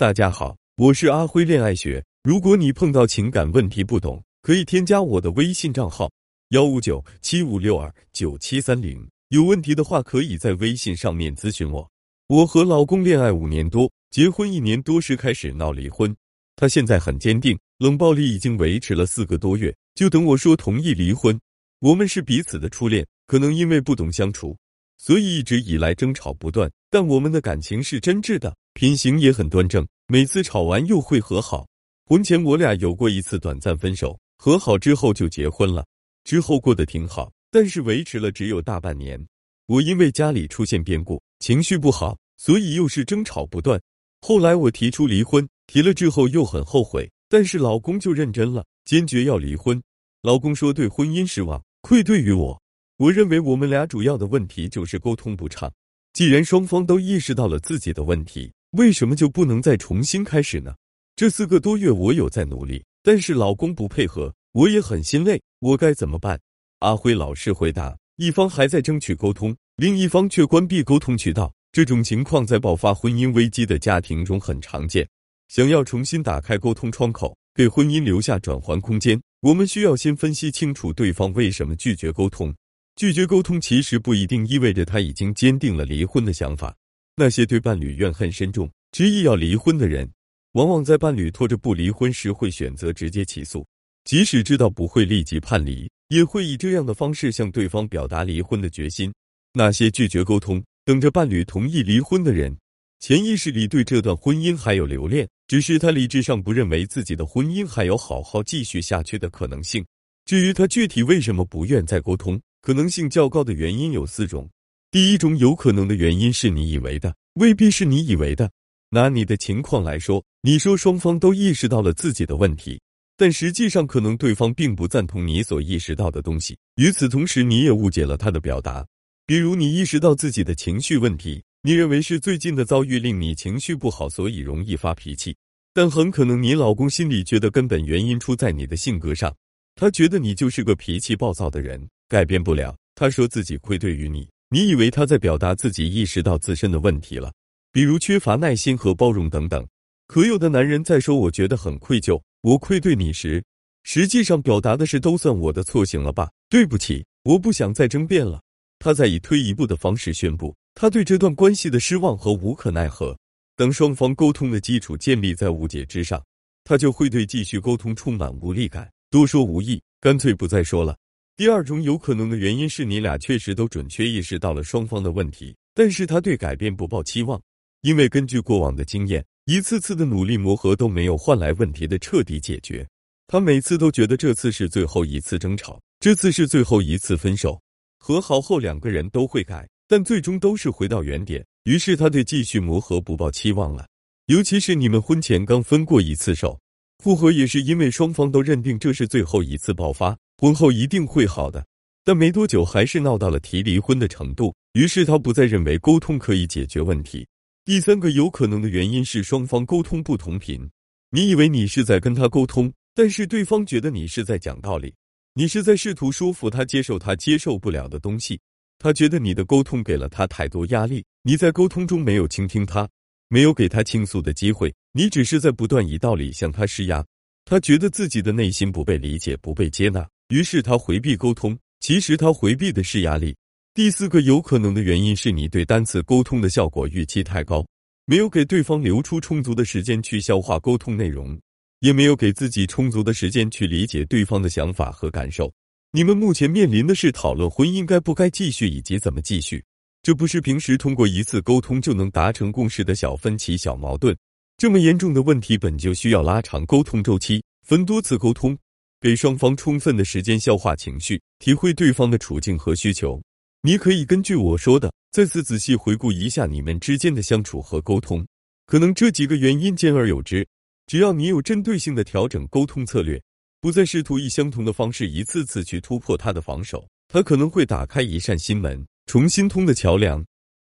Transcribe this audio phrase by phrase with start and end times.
[0.00, 2.02] 大家好，我是阿辉恋爱学。
[2.22, 6.10] 如果你碰到情感问题不懂，可以添加我的微信账号
[6.52, 9.06] 幺五九七五六二九七三零。
[9.28, 11.86] 有问题的话，可以在微信上面咨询我。
[12.28, 16.16] 我和老公恋爱五年多，结婚一年多时开始闹离婚。
[16.56, 21.38] 他现在很坚定，冷暴力已经维持了四个多月，就等我说同意离婚。
[21.80, 24.56] 我们是彼此的初恋，可能因为不懂相处，
[24.96, 26.72] 所以一直以来争吵不断。
[26.88, 28.56] 但我们的感情是真挚的。
[28.72, 31.66] 品行也很端正，每次吵完又会和好。
[32.06, 35.84] 婚前我俩有过一次短暂分手，和好之后就结婚了。
[36.24, 39.24] 之后过得挺好，但是维持了只有大半年。
[39.66, 43.80] 我因为家里出现变故，情绪不好，所以又是争吵不断。
[44.20, 49.80] 后来我提出离婚，提了之后又很后悔，但是老公就认真了，坚决要离婚。
[50.22, 52.60] 老公说对婚姻失望，愧对于我。
[52.96, 55.72] 我认为我们俩主要的问题就是沟通不畅。
[56.12, 60.74] 既然双方都意识到了自己的问题，为什么就不能再重新开始呢？
[61.16, 66.38] 这四个多月我有在努力，但是老公不配合，我也很心累，我该怎么办？
[66.78, 75.06] 阿辉老师回答：一方还在争取沟通，另一方却关闭沟通渠道，这种情况在爆发婚姻危机的家庭中很常见。
[75.48, 82.54] 想要重新打开沟通窗口，给婚姻留下转圜空间，我们需要先分析清楚对方为什么拒绝沟通。
[82.94, 86.76] 拒绝沟通其实不一定意味着他已经坚定了离婚的想法。
[87.20, 90.10] 那些对伴侣怨恨深重、执意要离婚的人，
[90.52, 93.62] 往往在伴侣拖着不离婚时，会选择直接起诉，
[94.04, 99.12] 即使知道不会立即判离，也会以这样的方式向对方表达离婚的决心。
[99.52, 102.56] 那些拒绝沟通、等着伴侣同意离婚的人，
[103.00, 109.84] 潜意识里对这段婚姻还有留恋，只是他理智上不认为自己的婚姻还有好好继续下去的可能性。
[110.24, 114.48] 至于他具体为什么不愿再沟通，可能性较高的原因有四种。
[114.90, 118.50] 第一种有可能的原因是你以为的，未必是你以为的。
[118.88, 122.80] 拿你的情况来说，你说双方都意识到了自己的问题，
[123.16, 126.58] 但实际上可能对方并不赞同你所意识到的东西。
[126.74, 128.84] 与此同时，你也误解了他的表达。
[129.26, 135.36] 比如，你意识到自己的情绪问题，你认为是最近的遭遇令你情绪不好，所以容易发脾气。
[135.72, 139.32] 但很可能你老公心里觉得根本原因出在你的性格上，
[139.76, 142.76] 他觉得你就是个脾气暴躁的人，改变不了。
[142.96, 144.28] 他说自己愧对于你。
[144.52, 147.32] 你以为他在表达自己意识到自身的问题了，
[147.70, 149.64] 比如缺乏耐心和包容等等。
[150.08, 153.44] 可有的男人在说“我觉得很愧疚，我愧对你”时，
[153.84, 156.28] 实际上表达的是“都算我的错，行了吧？
[156.48, 158.42] 对不起，我不想再争辩了。”
[158.80, 163.16] 他在以退一步的方式宣布他对这段关系的失望和无可奈何。
[163.54, 166.20] 等双方沟通的基础建立在误解之上，
[166.64, 170.96] 他就会对继续沟通充满无力感，多说无益，干脆不再说了。
[171.40, 177.40] 第二种有可能的原因是你俩确实都准确意识到了双方的问题，但是他对改变不抱期望，
[177.80, 182.86] 因为根据过往的经验，一次次的努力磨合都没有换来问题的彻底解决。
[183.26, 187.58] 他每次都觉得这次是最后一次争吵，这次是最后一次分手，
[187.98, 191.42] 和好后两个人都会改，但最终都是回到原点。
[191.64, 193.88] 于是他对继续磨合不抱期望了。
[194.26, 196.60] 尤其是你们婚前刚分过一次手，
[197.02, 200.14] 复合也是因为双方都认定这是最后一次爆发。
[200.40, 201.66] 婚后一定会好的，
[202.02, 204.54] 但没多久还是闹到了提离婚的程度。
[204.72, 207.28] 于是他不再认为沟通可以解决问题。
[207.62, 210.66] 第三个有可能的原因是双方沟通不同频。
[211.10, 214.94] 你以为你是在跟他沟通，但是对方觉得你是在讲道理，
[215.34, 218.40] 你是在试图说服他接受他接受不了的东西。
[218.78, 222.88] 他觉得你的沟通给了他太多压力，你在沟通中没有倾听他，
[223.28, 227.04] 没有给他倾诉的机会，你只是在不断以道理向他施压。
[227.44, 230.08] 他觉得自己的内心不被理解，不被接纳。
[230.30, 233.36] 于是他回避沟通，其实他回避的是压力。
[233.74, 237.66] 第四个有可能的原因是你对单次沟通的效果预期太高，
[238.06, 241.36] 没有给对方留出充足的时间去消化沟通内容，
[241.80, 245.52] 也没有给自己充足的时间去理解对方的想法和感受。
[245.90, 249.64] 你们目前面临的是讨论婚姻该不该继续以及怎么继续，
[250.04, 254.16] 这不是平时通过一次沟通就能达成共识的小分歧、小矛盾。
[254.56, 258.56] 这么严重的问题本就需要拉长沟通周期，分多次沟通。
[259.00, 263.18] 给双方充分的时间消化情绪，体会对方的处境和需求。
[263.62, 268.26] 你可以根据我说的，再次仔细回顾一下你们之间的相处和沟通，
[268.66, 270.46] 可能这几个原因兼而有之。
[270.86, 273.18] 只要你有针对性的调整沟通策略，
[273.60, 280.22] 不再试图以相同的方式一次次去突破他的防守，他可能会打开一扇心门，重新通的桥梁。